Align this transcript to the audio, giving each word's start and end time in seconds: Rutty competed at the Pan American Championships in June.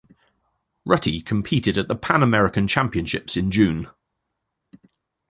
Rutty 0.83 1.21
competed 1.21 1.77
at 1.77 1.87
the 1.87 1.95
Pan 1.95 2.23
American 2.23 2.67
Championships 2.67 3.37
in 3.37 3.51
June. 3.51 3.87